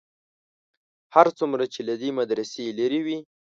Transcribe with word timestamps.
هر 1.15 1.27
څومره 1.37 1.63
چې 1.73 1.79
له 1.87 1.93
دې 2.01 2.09
مدرسې 2.19 2.63
لرې 2.79 3.01
وې. 3.05 3.17